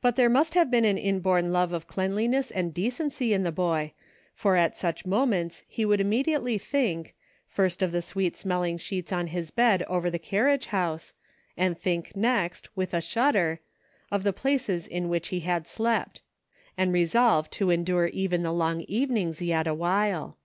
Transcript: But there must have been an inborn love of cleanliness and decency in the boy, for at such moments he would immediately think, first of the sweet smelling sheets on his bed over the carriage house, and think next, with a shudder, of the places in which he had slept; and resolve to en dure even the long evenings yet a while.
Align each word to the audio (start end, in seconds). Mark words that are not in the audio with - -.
But 0.00 0.16
there 0.16 0.30
must 0.30 0.54
have 0.54 0.70
been 0.70 0.86
an 0.86 0.96
inborn 0.96 1.52
love 1.52 1.74
of 1.74 1.86
cleanliness 1.86 2.50
and 2.50 2.72
decency 2.72 3.34
in 3.34 3.42
the 3.42 3.52
boy, 3.52 3.92
for 4.32 4.56
at 4.56 4.74
such 4.74 5.04
moments 5.04 5.62
he 5.68 5.84
would 5.84 6.00
immediately 6.00 6.56
think, 6.56 7.14
first 7.46 7.82
of 7.82 7.92
the 7.92 8.00
sweet 8.00 8.34
smelling 8.34 8.78
sheets 8.78 9.12
on 9.12 9.26
his 9.26 9.50
bed 9.50 9.82
over 9.82 10.08
the 10.08 10.18
carriage 10.18 10.68
house, 10.68 11.12
and 11.54 11.78
think 11.78 12.16
next, 12.16 12.74
with 12.74 12.94
a 12.94 13.02
shudder, 13.02 13.60
of 14.10 14.22
the 14.22 14.32
places 14.32 14.86
in 14.86 15.10
which 15.10 15.28
he 15.28 15.40
had 15.40 15.66
slept; 15.66 16.22
and 16.78 16.94
resolve 16.94 17.50
to 17.50 17.70
en 17.70 17.84
dure 17.84 18.06
even 18.06 18.42
the 18.42 18.52
long 18.54 18.80
evenings 18.88 19.42
yet 19.42 19.66
a 19.66 19.74
while. 19.74 20.38